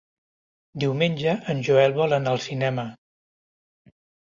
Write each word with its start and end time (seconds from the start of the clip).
Diumenge 0.83 1.35
en 1.53 1.61
Joel 1.69 1.95
vol 2.01 2.17
anar 2.19 2.33
al 2.39 2.43
cinema. 2.49 2.89